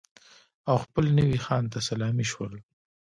او 0.69 0.75
خپل 0.85 1.05
نوي 1.19 1.39
خان 1.45 1.63
ته 1.71 1.77
سلامي 1.89 2.25
شول. 2.31 2.53